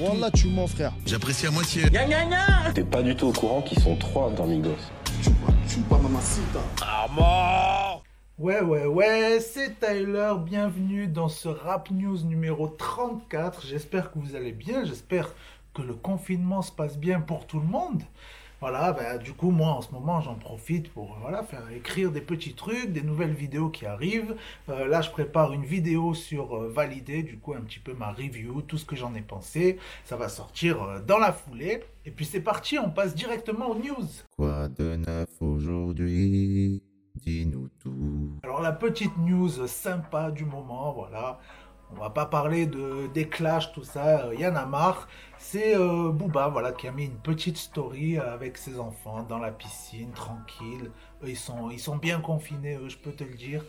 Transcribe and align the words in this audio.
Wallah, 0.00 0.30
tu 0.30 0.48
mens, 0.48 0.68
frère. 0.68 0.92
J'apprécie 1.04 1.46
à 1.46 1.50
moitié. 1.50 1.82
T'es 2.74 2.84
pas 2.84 3.02
du 3.02 3.16
tout 3.16 3.26
au 3.26 3.32
courant 3.32 3.62
qu'ils 3.62 3.80
sont 3.80 3.96
trois 3.96 4.30
dans 4.30 4.46
Migos. 4.46 4.76
Ouais, 8.38 8.60
ouais, 8.60 8.86
ouais, 8.86 9.40
c'est 9.40 9.80
Tyler, 9.80 10.34
bienvenue 10.38 11.08
dans 11.08 11.28
ce 11.28 11.48
Rap 11.48 11.90
News 11.90 12.22
numéro 12.22 12.68
34. 12.68 13.66
J'espère 13.66 14.12
que 14.12 14.20
vous 14.20 14.36
allez 14.36 14.52
bien, 14.52 14.84
j'espère 14.84 15.34
que 15.74 15.82
le 15.82 15.94
confinement 15.94 16.62
se 16.62 16.70
passe 16.70 16.96
bien 16.96 17.20
pour 17.20 17.48
tout 17.48 17.58
le 17.58 17.66
monde. 17.66 18.02
Voilà, 18.60 18.92
bah, 18.92 19.18
du 19.18 19.34
coup, 19.34 19.50
moi 19.50 19.68
en 19.68 19.82
ce 19.82 19.92
moment, 19.92 20.20
j'en 20.20 20.34
profite 20.34 20.92
pour 20.92 21.16
voilà, 21.20 21.44
faire 21.44 21.70
écrire 21.70 22.10
des 22.10 22.20
petits 22.20 22.54
trucs, 22.54 22.92
des 22.92 23.02
nouvelles 23.02 23.32
vidéos 23.32 23.68
qui 23.68 23.86
arrivent. 23.86 24.34
Euh, 24.68 24.88
là, 24.88 25.00
je 25.00 25.10
prépare 25.10 25.52
une 25.52 25.64
vidéo 25.64 26.12
sur 26.12 26.56
euh, 26.56 26.68
valider, 26.68 27.22
du 27.22 27.38
coup, 27.38 27.54
un 27.54 27.60
petit 27.60 27.78
peu 27.78 27.92
ma 27.92 28.10
review, 28.10 28.62
tout 28.62 28.76
ce 28.76 28.84
que 28.84 28.96
j'en 28.96 29.14
ai 29.14 29.22
pensé. 29.22 29.78
Ça 30.04 30.16
va 30.16 30.28
sortir 30.28 30.82
euh, 30.82 31.00
dans 31.00 31.18
la 31.18 31.32
foulée. 31.32 31.84
Et 32.04 32.10
puis 32.10 32.24
c'est 32.24 32.40
parti, 32.40 32.78
on 32.78 32.90
passe 32.90 33.14
directement 33.14 33.68
aux 33.68 33.76
news. 33.76 34.08
Quoi 34.36 34.68
de 34.68 34.96
neuf 34.96 35.28
aujourd'hui? 35.40 36.82
Dis-nous 37.14 37.68
tout. 37.82 38.38
Alors 38.42 38.60
la 38.60 38.72
petite 38.72 39.16
news 39.18 39.66
sympa 39.66 40.30
du 40.30 40.44
moment, 40.44 40.92
voilà. 40.92 41.38
On 41.90 42.00
va 42.00 42.10
pas 42.10 42.26
parler 42.26 42.66
de 42.66 43.06
des 43.14 43.28
clashs, 43.28 43.72
tout 43.72 43.82
ça, 43.82 44.28
il 44.34 44.40
y 44.40 44.46
en 44.46 44.54
a 44.56 44.66
marre. 44.66 45.08
C'est 45.38 45.76
euh, 45.76 46.10
Booba, 46.10 46.52
qui 46.76 46.88
a 46.88 46.92
mis 46.92 47.06
une 47.06 47.18
petite 47.18 47.56
story 47.56 48.18
avec 48.18 48.58
ses 48.58 48.78
enfants 48.78 49.22
dans 49.22 49.38
la 49.38 49.50
piscine, 49.50 50.10
tranquille. 50.10 50.90
Ils 51.24 51.36
sont, 51.36 51.96
bien 51.96 52.20
confinés, 52.20 52.78
je 52.88 52.96
peux 52.96 53.12
te 53.12 53.24
le 53.24 53.34
dire. 53.34 53.64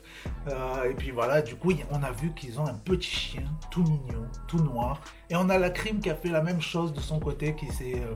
Euh, 0.47 0.89
et 0.89 0.93
puis 0.93 1.11
voilà, 1.11 1.41
du 1.41 1.55
coup, 1.55 1.71
on 1.91 2.03
a 2.03 2.11
vu 2.11 2.33
qu'ils 2.33 2.59
ont 2.59 2.67
un 2.67 2.73
petit 2.73 3.09
chien, 3.09 3.45
tout 3.71 3.83
mignon, 3.83 4.27
tout 4.47 4.59
noir. 4.59 4.99
Et 5.29 5.35
on 5.35 5.47
a 5.49 5.57
la 5.57 5.69
crime 5.69 5.99
qui 5.99 6.09
a 6.09 6.15
fait 6.15 6.29
la 6.29 6.41
même 6.41 6.61
chose 6.61 6.91
de 6.91 6.99
son 6.99 7.19
côté, 7.19 7.55
qui 7.55 7.67
s'est 7.67 7.95
euh, 7.95 8.15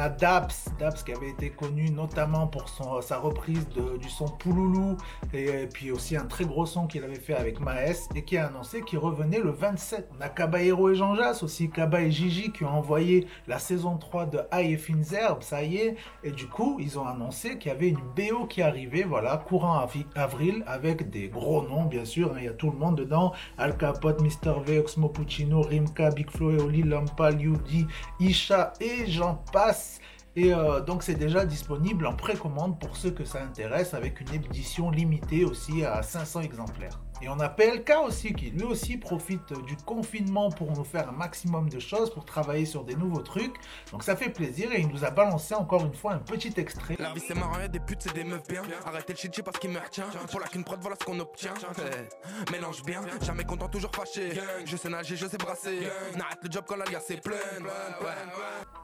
A 0.00 0.08
Daps, 0.08 0.70
Daps 0.78 1.02
qui 1.02 1.12
avait 1.12 1.28
été 1.28 1.50
connu 1.50 1.90
notamment 1.90 2.46
pour 2.46 2.70
sa 3.02 3.18
reprise 3.18 3.68
du 3.68 4.08
son 4.08 4.28
Pouloulou 4.28 4.96
et, 5.34 5.66
puis 5.66 5.92
aussi 5.92 6.16
un 6.16 6.24
très 6.24 6.46
gros 6.46 6.64
son 6.64 6.86
qu'il 6.86 7.04
avait 7.04 7.16
fait 7.16 7.34
avec 7.34 7.60
Maes 7.60 8.08
et 8.14 8.24
qui 8.24 8.38
a 8.38 8.46
annoncé 8.46 8.80
qu'il 8.80 8.98
revenait 8.98 9.40
le 9.40 9.50
27. 9.50 10.08
On 10.16 10.20
a 10.22 10.30
Caballero 10.30 10.90
et 10.90 10.94
Jean 10.94 11.14
Jass 11.16 11.42
aussi, 11.42 11.68
Kaba 11.68 12.00
et 12.00 12.10
Gigi 12.10 12.50
qui 12.50 12.64
ont 12.64 12.70
envoyé 12.70 13.26
la 13.46 13.58
saison 13.58 13.98
3 13.98 14.26
de 14.26 14.40
High 14.52 14.72
et 14.72 15.42
ça 15.42 15.62
y 15.62 15.76
est. 15.76 15.96
Et 16.24 16.30
du 16.30 16.46
coup, 16.48 16.78
ils 16.80 16.98
ont 16.98 17.06
annoncé 17.06 17.58
qu'il 17.58 17.70
y 17.70 17.74
avait 17.74 17.88
une 17.88 18.00
BO 18.16 18.46
qui 18.46 18.62
arrivait, 18.62 19.02
voilà, 19.02 19.36
courant 19.36 19.86
avril 20.14 20.64
avec 20.66 21.10
des 21.10 21.28
gros 21.28 21.62
noms 21.68 21.84
bien 21.84 22.06
sûr, 22.06 22.32
hein, 22.32 22.36
il 22.38 22.44
y 22.44 22.48
a 22.48 22.52
tout 22.52 22.70
le 22.70 22.78
monde 22.78 22.96
dedans. 22.96 23.32
Al 23.58 23.76
Capote, 23.76 24.22
Mr. 24.22 24.60
V, 24.64 24.78
Oxmo 24.78 25.10
Puccino, 25.10 25.60
Rimka, 25.60 26.10
Big 26.10 26.30
Flo 26.30 26.48
Oli, 26.64 26.84
Lampa, 26.84 27.30
Liudi, 27.30 27.86
Isha 28.18 28.72
et 28.80 29.06
j'en 29.06 29.34
passe. 29.52 29.89
Et 30.36 30.54
euh, 30.54 30.80
donc 30.80 31.02
c'est 31.02 31.14
déjà 31.14 31.44
disponible 31.44 32.06
en 32.06 32.14
précommande 32.14 32.78
pour 32.78 32.96
ceux 32.96 33.10
que 33.10 33.24
ça 33.24 33.42
intéresse 33.42 33.94
avec 33.94 34.20
une 34.20 34.32
édition 34.34 34.90
limitée 34.90 35.44
aussi 35.44 35.84
à 35.84 36.02
500 36.02 36.42
exemplaires. 36.42 37.00
Et 37.22 37.28
on 37.28 37.38
a 37.38 37.50
PLK 37.50 37.92
aussi 38.06 38.32
qui 38.32 38.50
lui 38.50 38.62
aussi 38.62 38.96
profite 38.96 39.52
du 39.66 39.76
confinement 39.76 40.50
pour 40.50 40.72
nous 40.72 40.84
faire 40.84 41.08
un 41.08 41.12
maximum 41.12 41.68
de 41.68 41.78
choses, 41.78 42.10
pour 42.10 42.24
travailler 42.24 42.64
sur 42.64 42.82
des 42.82 42.94
nouveaux 42.94 43.20
trucs. 43.20 43.56
Donc 43.92 44.02
ça 44.02 44.16
fait 44.16 44.30
plaisir 44.30 44.72
et 44.72 44.80
il 44.80 44.88
nous 44.88 45.04
a 45.04 45.10
balancé 45.10 45.54
encore 45.54 45.84
une 45.84 45.92
fois 45.92 46.14
un 46.14 46.18
petit 46.18 46.54
extrait. 46.56 46.96
La 46.98 47.12
vie 47.12 47.20
c'est 47.20 47.34
marrant, 47.34 47.60
y'a 47.60 47.68
des 47.68 47.80
putes, 47.80 48.02
c'est 48.02 48.14
des 48.14 48.24
meufs 48.24 48.46
bien. 48.48 48.62
Arrêtez 48.86 49.12
le 49.12 49.18
shit, 49.18 49.42
parce 49.42 49.58
qu'il 49.58 49.70
me 49.70 49.78
retient. 49.78 50.06
Pour 50.30 50.40
la 50.40 50.46
qu'une 50.46 50.64
prod, 50.64 50.80
voilà 50.80 50.96
ce 50.98 51.04
qu'on 51.04 51.18
obtient. 51.20 51.52
Eh, 51.78 52.52
Mélange 52.52 52.82
bien, 52.84 53.02
jamais 53.22 53.44
content, 53.44 53.68
toujours 53.68 53.92
fâché. 53.94 54.30
Je 54.64 54.76
sais 54.76 54.88
nager, 54.88 55.16
je 55.16 55.26
sais 55.26 55.36
brasser. 55.36 55.80
N'arrête 56.16 56.38
le 56.42 56.50
job 56.50 56.64
quand 56.66 56.76
la 56.76 56.86
liasse 56.86 57.10
est 57.10 57.22
pleine. 57.22 57.64
Ouais. 57.64 58.08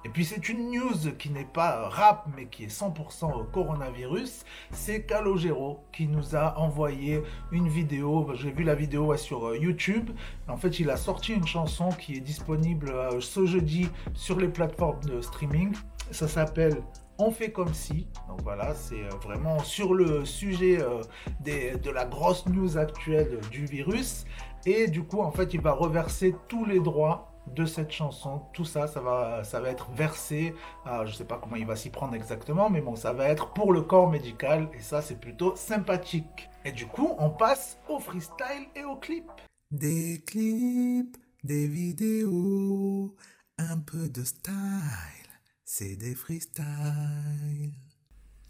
Et 0.04 0.08
puis 0.10 0.24
c'est 0.24 0.48
une 0.50 0.70
news 0.70 1.12
qui 1.18 1.30
n'est 1.30 1.44
pas 1.44 1.88
rap 1.88 2.26
mais 2.36 2.47
qui 2.47 2.64
est 2.64 2.66
100% 2.66 3.50
coronavirus. 3.50 4.44
C'est 4.72 5.04
Calogero 5.04 5.84
qui 5.92 6.06
nous 6.06 6.36
a 6.36 6.58
envoyé 6.58 7.22
une 7.50 7.68
vidéo. 7.68 8.25
J'ai 8.34 8.50
vu 8.50 8.64
la 8.64 8.75
vidéo 8.75 9.16
sur 9.16 9.47
euh, 9.48 9.56
YouTube. 9.59 10.10
En 10.48 10.56
fait, 10.56 10.78
il 10.81 10.91
a 10.91 10.97
sorti 10.97 11.32
une 11.34 11.47
chanson 11.47 11.88
qui 11.91 12.16
est 12.16 12.20
disponible 12.20 12.91
euh, 12.91 13.20
ce 13.20 13.47
jeudi 13.47 13.88
sur 14.14 14.38
les 14.38 14.48
plateformes 14.48 15.00
de 15.04 15.20
streaming. 15.20 15.72
Ça 16.10 16.28
s'appelle 16.28 16.82
on 17.19 17.31
fait 17.31 17.50
comme 17.50 17.72
si. 17.72 18.06
Donc 18.28 18.42
voilà, 18.42 18.75
c'est 18.75 19.03
euh, 19.03 19.09
vraiment 19.25 19.59
sur 19.60 19.94
le 19.94 20.25
sujet 20.26 20.78
euh, 20.82 21.03
de 21.41 21.91
la 21.91 22.04
grosse 22.04 22.47
news 22.47 22.76
actuelle 22.76 23.41
du 23.50 23.65
virus. 23.65 24.25
Et 24.66 24.88
du 24.88 25.03
coup, 25.03 25.20
en 25.20 25.31
fait, 25.31 25.54
il 25.54 25.60
va 25.62 25.72
reverser 25.72 26.34
tous 26.48 26.65
les 26.66 26.78
droits 26.81 27.32
de 27.54 27.65
cette 27.65 27.91
chanson. 27.92 28.42
Tout 28.53 28.65
ça, 28.65 28.86
ça 28.88 29.00
va, 29.00 29.44
ça 29.44 29.60
va 29.60 29.70
être 29.70 29.88
versé. 29.92 30.54
à- 30.84 31.06
je 31.06 31.15
sais 31.15 31.25
pas 31.25 31.38
comment 31.41 31.56
il 31.56 31.65
va 31.65 31.76
s'y 31.76 31.91
prendre 31.91 32.15
exactement, 32.15 32.69
mais 32.69 32.81
bon, 32.81 32.97
ça 32.97 33.12
va 33.12 33.28
être 33.28 33.53
pour 33.53 33.72
le 33.72 33.82
corps 33.82 34.10
médical. 34.10 34.69
Et 34.76 34.81
ça, 34.82 35.00
c'est 35.00 35.19
plutôt 35.19 35.54
sympathique. 35.56 36.50
Et 36.66 36.72
du 36.72 36.87
coup, 36.87 37.15
on 37.21 37.31
passe 37.31 37.78
au 37.88 38.00
freestyle 38.00 38.66
et 38.75 38.82
au 38.82 38.97
clip. 38.97 39.31
Des 39.71 40.21
clips, 40.27 41.16
des 41.44 41.69
vidéos, 41.69 43.15
un 43.56 43.78
peu 43.78 44.09
de 44.09 44.25
style, 44.25 45.31
c'est 45.65 45.94
des 45.94 46.16
freestyles. 46.16 46.65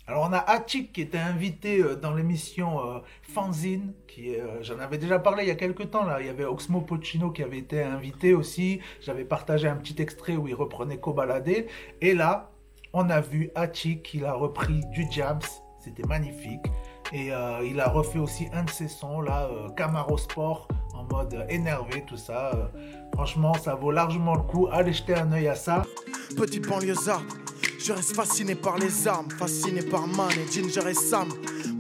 Alors 0.07 0.27
on 0.31 0.33
a 0.33 0.39
Attic 0.39 0.95
qui 0.95 1.03
était 1.03 1.19
invité 1.19 1.83
euh, 1.83 1.95
dans 1.95 2.15
l'émission 2.15 2.81
euh, 2.89 3.01
Fanzine, 3.21 3.93
qui 4.09 4.35
euh, 4.35 4.63
j'en 4.63 4.79
avais 4.79 4.97
déjà 4.97 5.19
parlé 5.19 5.43
il 5.43 5.49
y 5.49 5.51
a 5.51 5.55
quelques 5.55 5.91
temps 5.91 6.07
là. 6.07 6.19
Il 6.23 6.27
y 6.27 6.31
avait 6.31 6.47
Oxmo 6.47 6.81
Puccino 6.81 7.33
qui 7.33 7.43
avait 7.43 7.59
été 7.59 7.83
invité 7.83 8.33
aussi. 8.33 8.81
J'avais 9.03 9.27
partagé 9.27 9.69
un 9.69 9.77
petit 9.77 10.01
extrait 10.01 10.37
où 10.37 10.49
il 10.49 10.55
reprenait 10.55 10.99
Kobalade. 10.99 11.67
Et 12.01 12.15
là, 12.15 12.51
on 12.95 13.11
a 13.11 13.21
vu 13.21 13.51
Attic 13.55 14.05
qui 14.05 14.25
a 14.25 14.33
repris 14.33 14.81
du 14.87 15.05
Jams. 15.11 15.41
C'était 15.85 16.07
magnifique. 16.09 16.65
Et 17.13 17.33
euh, 17.33 17.65
il 17.65 17.79
a 17.81 17.89
refait 17.89 18.19
aussi 18.19 18.49
un 18.53 18.65
de 18.65 18.71
ses 18.71 18.89
sons 18.89 19.21
là, 19.21 19.49
euh, 19.51 19.69
Camaro 19.71 20.19
Sport, 20.19 20.67
en 20.95 21.05
mode 21.05 21.47
énervé, 21.49 22.05
tout 22.07 22.17
ça. 22.17 22.51
Euh, 22.55 22.67
franchement, 23.15 23.55
ça 23.55 23.75
vaut 23.75 23.93
largement 23.93 24.35
le 24.35 24.43
coup. 24.43 24.69
Allez 24.73 24.93
jeter 24.93 25.15
un 25.15 25.31
œil 25.33 25.49
à 25.49 25.55
ça. 25.55 25.83
Petit 26.37 26.61
banlieusard, 26.61 27.23
je 27.79 27.93
reste 27.93 28.15
fasciné 28.15 28.55
par 28.55 28.79
les 28.79 29.07
armes, 29.07 29.31
fasciné 29.31 29.83
par 29.83 30.07
Man 30.07 30.31
et 30.33 30.51
Ginger 30.51 30.89
et 30.91 30.95
Sam. 30.95 31.29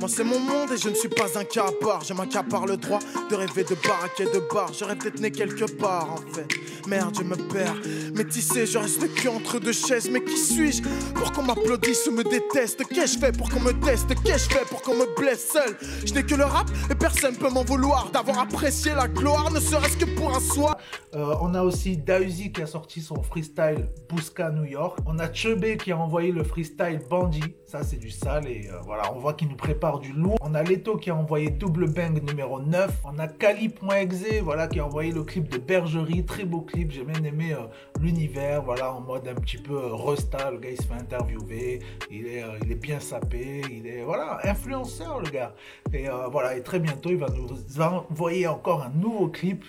Moi 0.01 0.09
c'est 0.09 0.25
mon 0.25 0.39
monde 0.39 0.73
et 0.73 0.79
je 0.79 0.89
ne 0.89 0.95
suis 0.95 1.09
pas 1.09 1.39
un 1.39 1.45
cas 1.45 1.67
à 1.67 1.73
part. 1.85 2.05
Je 2.05 2.13
m'accapare 2.15 2.67
le 2.67 2.77
droit 2.77 2.99
de 3.31 3.35
rêver 3.35 3.65
de 3.65 3.77
baraque 3.87 4.19
de 4.19 4.55
bar. 4.55 4.71
Rêve 4.81 4.99
d'être 4.99 5.21
né 5.21 5.31
quelque 5.31 5.65
part 5.79 6.13
en 6.13 6.33
fait. 6.33 6.49
Merde, 6.87 7.17
je 7.19 7.23
me 7.23 7.37
perds. 7.53 7.77
Métissé, 8.15 8.67
je 8.67 8.79
reste 8.79 9.13
cul 9.15 9.29
entre 9.29 9.59
deux 9.59 9.73
chaises. 9.73 10.09
Mais 10.11 10.23
qui 10.23 10.37
suis-je 10.37 10.83
pour 11.15 11.33
qu'on 11.33 11.43
m'applaudisse 11.43 12.07
ou 12.07 12.13
me 12.13 12.23
déteste? 12.23 12.85
Qu'ai-je 12.85 13.19
fait 13.19 13.37
pour 13.37 13.51
qu'on 13.51 13.61
me 13.61 13.73
teste? 13.73 14.09
Qu'ai-je 14.23 14.49
fait 14.49 14.65
pour 14.69 14.83
qu'on 14.83 14.95
me 14.95 15.17
blesse 15.17 15.49
seul? 15.53 15.77
Je 16.05 16.15
n'ai 16.15 16.23
que 16.23 16.35
le 16.35 16.45
rap 16.45 16.69
et 16.91 16.95
personne 16.95 17.37
peut 17.37 17.51
m'en 17.51 17.65
vouloir 17.65 18.11
d'avoir 18.13 18.39
apprécié 18.39 18.93
la 18.95 19.09
gloire, 19.09 19.51
ne 19.51 19.61
serait-ce 19.61 19.97
que 19.97 20.05
pour 20.17 20.35
un 20.37 20.41
soir. 20.41 20.77
Euh, 21.15 21.35
on 21.41 21.55
a 21.55 21.63
aussi 21.63 21.97
Dausi 21.97 22.53
qui 22.53 22.63
a 22.63 22.67
sorti 22.67 23.01
son 23.01 23.23
freestyle 23.23 23.89
Busca 24.09 24.51
New 24.51 24.65
York. 24.65 24.99
On 25.07 25.19
a 25.19 25.33
Chebe 25.33 25.77
qui 25.79 25.91
a 25.93 25.99
envoyé 25.99 26.31
le 26.31 26.45
freestyle 26.45 27.01
Bandit. 27.11 27.55
Ça, 27.67 27.83
c'est 27.83 27.97
du 27.97 28.11
sale 28.11 28.47
et 28.47 28.69
euh, 28.71 28.77
voilà, 28.85 29.13
on 29.15 29.19
voit 29.19 29.35
qu'il 29.35 29.49
nous 29.49 29.57
prépare 29.57 29.76
du 30.01 30.13
lourd. 30.13 30.37
On 30.41 30.55
a 30.55 30.63
Leto 30.63 30.97
qui 30.97 31.11
a 31.11 31.17
envoyé 31.17 31.51
Double 31.51 31.89
Bang 31.89 32.23
numéro 32.27 32.61
9. 32.61 32.91
On 33.05 33.19
a 33.19 33.29
Kali.exe, 33.29 34.41
voilà, 34.43 34.69
qui 34.69 34.81
a 34.81 34.87
envoyé 34.87 35.13
le 35.13 35.23
clip 35.23 35.49
de 35.49 35.59
Bergerie. 35.59 36.25
Très 36.25 36.45
beau 36.45 36.63
clip. 36.63 36.91
J'ai 36.91 37.05
bien 37.05 37.23
aimé 37.23 37.53
euh, 37.53 37.67
l'univers, 38.01 38.63
voilà, 38.63 38.93
en 38.93 39.01
mode 39.01 39.29
un 39.29 39.35
petit 39.35 39.59
peu 39.59 39.75
euh, 39.75 39.95
Resta. 39.95 40.51
Le 40.51 40.59
gars, 40.59 40.71
il 40.71 40.77
se 40.77 40.87
fait 40.87 40.95
interviewer. 40.95 41.81
Il 42.11 42.27
est, 42.27 42.43
euh, 42.43 42.59
il 42.65 42.73
est 42.73 42.81
bien 42.81 43.01
sapé. 43.01 43.63
Il 43.71 43.87
est, 43.87 44.03
voilà, 44.03 44.39
influenceur, 44.45 45.21
le 45.21 45.31
gars. 45.31 45.55
Et 45.93 46.09
euh, 46.09 46.29
voilà, 46.29 46.57
et 46.57 46.63
très 46.63 46.79
bientôt, 46.79 47.11
il 47.11 47.19
va 47.19 47.29
nous 47.29 47.83
envoyer 47.83 48.47
encore 48.47 48.83
un 48.83 48.91
nouveau 48.91 49.29
clip 49.29 49.65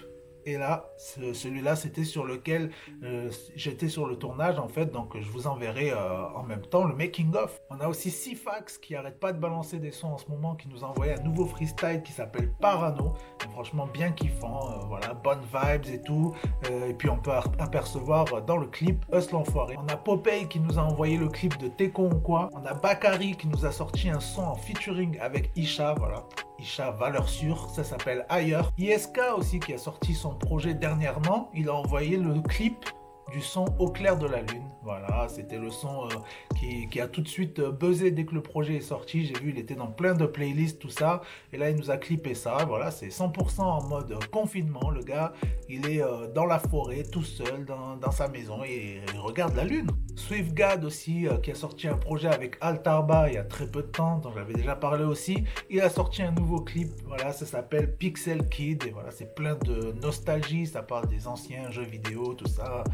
Et 0.48 0.58
là, 0.58 0.86
celui-là, 0.96 1.76
c'était 1.76 2.06
sur 2.06 2.24
lequel 2.24 2.72
euh, 3.04 3.30
j'étais 3.58 3.90
sur 3.90 4.08
le 4.08 4.16
tournage 4.16 4.58
en 4.58 4.70
fait, 4.70 4.86
donc 4.86 5.20
je 5.20 5.30
vous 5.30 5.46
enverrai 5.46 5.92
euh, 5.92 6.26
en 6.36 6.44
même 6.44 6.62
temps 6.62 6.86
le 6.86 6.96
making 6.96 7.36
of. 7.36 7.62
On 7.70 7.82
a 7.82 7.88
aussi 7.90 8.10
Sifax 8.10 8.78
qui 8.78 8.96
arrête 8.96 9.20
pas 9.20 9.34
de 9.34 9.40
balancer 9.40 9.78
des 9.78 9.92
sons 9.92 10.08
en 10.08 10.18
ce 10.18 10.30
moment, 10.30 10.56
qui 10.56 10.70
nous 10.70 10.86
a 10.86 10.88
envoyé 10.88 11.16
un 11.16 11.22
nouveau 11.22 11.46
freestyle 11.46 12.02
qui 12.02 12.14
s'appelle 12.14 12.50
Parano. 12.62 13.14
franchement 13.52 13.88
bien 13.88 14.14
kiffant, 14.14 14.72
euh, 14.72 14.86
voilà, 14.88 15.14
bonnes 15.16 15.44
vibes 15.54 15.94
et 15.94 16.02
tout. 16.02 16.34
et 16.64 16.94
puis 16.94 17.10
on 17.10 17.18
peut 17.18 17.34
apercevoir 17.60 18.42
dans 18.46 18.56
le 18.56 18.68
clip 18.68 19.04
Us 19.14 19.30
l'enfoiré. 19.34 19.76
On 19.78 19.88
a 19.92 19.98
Popeye 19.98 20.48
qui 20.48 20.62
nous 20.62 20.80
a 20.80 20.82
envoyé 20.82 21.18
le 21.18 21.28
clip 21.28 21.58
de 21.58 21.68
Teko 21.68 22.06
ou 22.06 22.22
quoi. 22.22 22.50
On 22.54 22.66
a 22.66 22.74
Bakari 22.74 23.36
qui 23.36 23.50
nous 23.50 23.66
a 23.66 23.74
sorti 23.74 24.10
un 24.10 24.22
son 24.22 24.44
en 24.44 24.56
featuring 24.56 25.20
avec 25.20 25.52
Isha, 25.58 25.94
voilà. 25.96 26.24
Isha 26.59 26.92
Valeur 26.92 27.30
Sûre, 27.30 27.69
ça 27.69 27.83
s'appelle 27.83 28.25
Ailleurs. 28.30 28.71
ISK 28.77 29.19
aussi 29.38 29.59
qui 29.59 29.74
a 29.74 29.77
sorti 29.77 30.13
son 30.13 30.36
projet 30.36 30.74
dernièrement, 30.74 31.50
il 31.54 31.69
a 31.69 31.74
envoyé 31.74 32.18
le 32.18 32.42
clip 32.42 32.86
du 33.31 33.41
son 33.41 33.65
au 33.79 33.89
clair 33.89 34.18
de 34.18 34.27
la 34.27 34.41
lune. 34.41 34.63
Voilà, 34.83 35.27
c'était 35.27 35.57
le 35.57 35.69
son 35.69 36.06
euh, 36.06 36.88
qui, 36.89 37.01
a 37.01 37.09
tout 37.09 37.19
de 37.19 37.27
suite 37.27 37.59
euh, 37.59 37.71
buzzé 37.71 38.09
dès 38.09 38.24
que 38.24 38.33
le 38.33 38.41
projet 38.41 38.75
est 38.75 38.81
sorti. 38.81 39.25
J'ai 39.25 39.33
vu, 39.33 39.50
il 39.50 39.59
était 39.59 39.75
dans 39.75 39.88
plein 39.88 40.13
de 40.13 40.25
playlists, 40.25 40.79
tout 40.79 40.89
ça. 40.89 41.21
Et 41.51 41.57
là, 41.57 41.69
il 41.69 41.75
nous 41.75 41.91
a 41.91 41.97
clippé 41.97 42.33
ça. 42.33 42.63
Voilà, 42.65 42.89
c'est 42.89 43.09
100% 43.09 43.59
en 43.63 43.83
mode 43.83 44.18
confinement. 44.31 44.89
Le 44.89 45.01
gars, 45.01 45.33
il 45.68 45.89
est 45.89 46.01
euh, 46.01 46.31
dans 46.33 46.45
la 46.45 46.57
forêt, 46.57 47.03
tout 47.03 47.24
seul, 47.24 47.65
dans, 47.65 48.12
sa 48.12 48.29
maison, 48.29 48.63
et 48.63 49.01
il 49.13 49.19
regarde 49.19 49.56
la 49.57 49.65
lune. 49.65 49.91
SwiftGad 50.15 50.85
aussi, 50.85 51.27
qui 51.44 51.51
a 51.51 51.56
sorti 51.56 51.89
un 51.89 51.97
projet 51.97 52.29
avec 52.29 52.57
Altarba 52.62 53.27
il 53.27 53.35
y 53.35 53.38
a 53.38 53.44
très 53.44 53.68
peu 53.68 53.81
de 53.81 53.88
temps, 53.88 54.19
dont 54.19 54.31
j'avais 54.31 54.53
déjà 54.53 54.75
parlé 54.75 55.03
aussi. 55.03 55.44
Il 55.69 55.81
a 55.81 55.89
sorti 55.89 56.21
un 56.21 56.31
nouveau 56.31 56.62
clip. 56.62 56.89
Voilà, 57.06 57.33
ça 57.33 57.45
s'appelle 57.45 57.94
Pixel 57.97 58.47
Kid. 58.47 58.85
Et 58.85 58.91
voilà, 58.91 59.12
c'est 59.12 59.35
plein 59.35 59.56
de 59.56 59.94
nostalgie. 60.01 60.65
Ça 60.65 60.81
parle 60.81 61.07
des 61.07 61.27
anciens 61.27 61.69
jeux 61.71 61.83
vidéo, 61.83 62.33
tout 62.33 62.47
ça. 62.47 62.85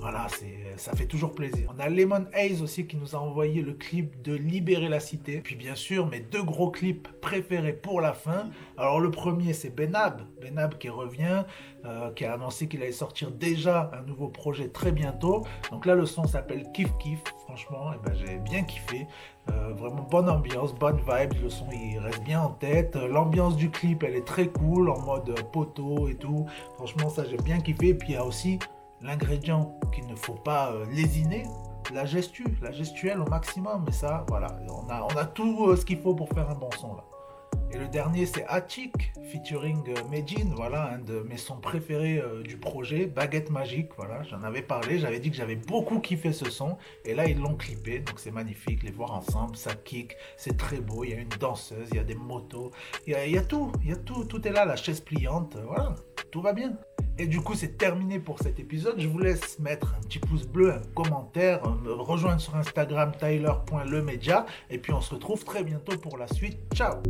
Voilà, 0.00 0.26
ça 0.76 0.92
fait 0.96 1.06
toujours 1.06 1.32
plaisir. 1.32 1.72
On 1.76 1.80
a 1.80 1.88
Lemon 1.88 2.26
Haze 2.34 2.60
aussi 2.60 2.86
qui 2.86 2.96
nous 2.96 3.14
a 3.14 3.18
envoyé 3.18 3.62
le 3.62 3.72
clip 3.72 4.20
de 4.22 4.34
Libérer 4.34 4.88
la 4.88 4.98
Cité. 4.98 5.40
Puis 5.40 5.54
bien 5.54 5.76
sûr, 5.76 6.06
mes 6.06 6.20
deux 6.20 6.42
gros 6.42 6.70
clips 6.70 7.08
préférés 7.20 7.72
pour 7.72 8.00
la 8.00 8.12
fin. 8.12 8.50
Alors 8.76 9.00
le 9.00 9.10
premier, 9.10 9.52
c'est 9.52 9.70
Benab. 9.70 10.22
Benab 10.40 10.76
qui 10.78 10.88
revient, 10.88 11.44
euh, 11.84 12.10
qui 12.12 12.24
a 12.24 12.34
annoncé 12.34 12.66
qu'il 12.66 12.82
allait 12.82 12.90
sortir 12.90 13.30
déjà 13.30 13.90
un 13.94 14.02
nouveau 14.02 14.28
projet 14.28 14.68
très 14.68 14.90
bientôt. 14.90 15.46
Donc 15.70 15.86
là, 15.86 15.94
le 15.94 16.06
son 16.06 16.26
s'appelle 16.26 16.66
Kif 16.72 16.88
Kif. 16.98 17.20
Franchement, 17.44 17.92
eh 17.94 17.98
ben, 18.04 18.14
j'ai 18.14 18.38
bien 18.38 18.62
kiffé. 18.64 19.06
Euh, 19.50 19.72
vraiment 19.74 20.06
bonne 20.10 20.28
ambiance, 20.28 20.74
bonne 20.74 20.98
vibe. 20.98 21.34
Le 21.42 21.48
son, 21.48 21.66
il 21.72 21.98
reste 21.98 22.22
bien 22.24 22.40
en 22.40 22.50
tête. 22.50 22.96
L'ambiance 22.96 23.56
du 23.56 23.70
clip, 23.70 24.02
elle 24.02 24.16
est 24.16 24.26
très 24.26 24.48
cool, 24.48 24.88
en 24.90 25.00
mode 25.00 25.34
poteau 25.52 26.08
et 26.08 26.14
tout. 26.14 26.46
Franchement, 26.74 27.08
ça, 27.08 27.24
j'ai 27.24 27.36
bien 27.36 27.60
kiffé. 27.60 27.94
Puis 27.94 28.10
il 28.10 28.14
y 28.14 28.16
a 28.16 28.24
aussi 28.24 28.58
l'ingrédient 29.02 29.78
qu'il 29.92 30.06
ne 30.06 30.14
faut 30.14 30.34
pas 30.34 30.72
euh, 30.72 30.86
lésiner, 30.92 31.44
la 31.92 32.04
la 32.04 32.72
gestuelle 32.72 33.20
au 33.20 33.26
maximum. 33.26 33.84
Mais 33.86 33.92
ça, 33.92 34.24
voilà, 34.28 34.48
on 34.68 34.88
a, 34.88 35.02
on 35.02 35.16
a 35.16 35.24
tout 35.24 35.66
euh, 35.66 35.76
ce 35.76 35.84
qu'il 35.84 36.00
faut 36.00 36.14
pour 36.14 36.28
faire 36.30 36.48
un 36.48 36.54
bon 36.54 36.70
son 36.78 36.94
là. 36.94 37.04
Et 37.74 37.78
le 37.78 37.88
dernier, 37.88 38.26
c'est 38.26 38.44
Hachik, 38.48 39.12
featuring 39.30 39.82
euh, 39.88 40.08
Medjin, 40.10 40.50
voilà, 40.54 40.92
un 40.92 40.98
de 40.98 41.20
mes 41.20 41.38
sons 41.38 41.56
préférés 41.56 42.22
du 42.44 42.58
projet, 42.58 43.06
Baguette 43.06 43.48
Magique, 43.50 43.88
voilà, 43.96 44.22
j'en 44.24 44.42
avais 44.42 44.60
parlé, 44.60 44.98
j'avais 44.98 45.20
dit 45.20 45.30
que 45.30 45.36
j'avais 45.36 45.56
beaucoup 45.56 45.98
kiffé 45.98 46.34
ce 46.34 46.50
son, 46.50 46.76
et 47.06 47.14
là 47.14 47.26
ils 47.26 47.38
l'ont 47.38 47.54
clippé, 47.54 48.00
donc 48.00 48.20
c'est 48.20 48.30
magnifique, 48.30 48.82
les 48.82 48.90
voir 48.90 49.14
ensemble, 49.14 49.56
ça 49.56 49.74
kick, 49.74 50.16
c'est 50.36 50.58
très 50.58 50.82
beau, 50.82 51.04
il 51.04 51.10
y 51.12 51.14
a 51.14 51.16
une 51.16 51.30
danseuse, 51.40 51.88
il 51.92 51.96
y 51.96 52.00
a 52.00 52.04
des 52.04 52.14
motos, 52.14 52.72
il 53.06 53.14
y 53.14 53.16
il 53.26 53.32
y 53.32 53.38
a 53.38 53.42
tout, 53.42 53.72
il 53.82 53.88
y 53.88 53.92
a 53.92 53.96
tout, 53.96 54.24
tout 54.26 54.46
est 54.46 54.52
là, 54.52 54.66
la 54.66 54.76
chaise 54.76 55.00
pliante, 55.00 55.56
voilà, 55.66 55.94
tout 56.30 56.42
va 56.42 56.52
bien. 56.52 56.76
Et 57.18 57.26
du 57.26 57.40
coup, 57.40 57.54
c'est 57.54 57.76
terminé 57.76 58.18
pour 58.18 58.38
cet 58.38 58.58
épisode. 58.58 58.94
Je 58.98 59.08
vous 59.08 59.18
laisse 59.18 59.58
mettre 59.58 59.94
un 59.96 60.00
petit 60.00 60.18
pouce 60.18 60.46
bleu, 60.46 60.72
un 60.72 60.82
commentaire, 60.94 61.62
me 61.82 61.92
rejoindre 61.92 62.40
sur 62.40 62.56
Instagram 62.56 63.12
tyler.lemedia. 63.18 64.46
Et 64.70 64.78
puis, 64.78 64.92
on 64.92 65.00
se 65.00 65.14
retrouve 65.14 65.44
très 65.44 65.62
bientôt 65.62 65.96
pour 65.98 66.18
la 66.18 66.26
suite. 66.26 66.58
Ciao 66.74 67.02